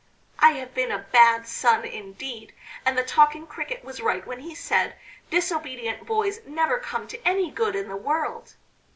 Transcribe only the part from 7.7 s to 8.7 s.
in the world.'